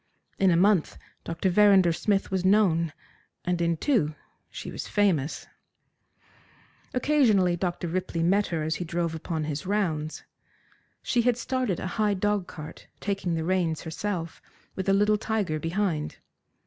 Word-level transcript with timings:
In 0.39 0.49
a 0.49 0.57
month 0.57 0.97
Dr. 1.23 1.51
Verrinder 1.51 1.93
Smith 1.93 2.31
was 2.31 2.43
known, 2.43 2.91
and 3.45 3.61
in 3.61 3.77
two 3.77 4.15
she 4.49 4.71
was 4.71 4.87
famous. 4.87 5.45
Occasionally, 6.91 7.55
Dr. 7.55 7.87
Ripley 7.87 8.23
met 8.23 8.47
her 8.47 8.63
as 8.63 8.77
he 8.77 8.83
drove 8.83 9.13
upon 9.13 9.43
his 9.43 9.67
rounds. 9.67 10.23
She 11.03 11.21
had 11.21 11.37
started 11.37 11.79
a 11.79 11.85
high 12.01 12.15
dogcart, 12.15 12.87
taking 12.99 13.35
the 13.35 13.43
reins 13.45 13.81
herself, 13.83 14.41
with 14.75 14.89
a 14.89 14.93
little 14.93 15.19
tiger 15.19 15.59
behind. 15.59 16.17